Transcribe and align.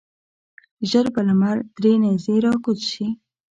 ژر 0.89 1.05
به 1.13 1.21
لمر 1.27 1.57
درې 1.77 1.93
نیزې 2.03 2.35
راکوز 2.45 2.79
شي. 2.91 3.07